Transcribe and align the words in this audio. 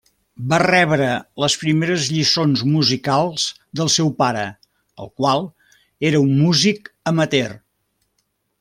Va 0.51 0.57
rebre 0.61 1.09
les 1.43 1.57
primeres 1.63 2.07
lliçons 2.13 2.63
musicals 2.69 3.45
del 3.81 3.93
seu 3.97 4.09
pare, 4.23 4.47
el 5.05 5.13
qual 5.21 5.47
era 6.11 6.23
un 6.29 6.33
músic 6.43 6.91
amateur. 7.13 7.55